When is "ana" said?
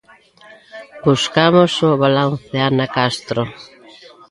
2.69-2.87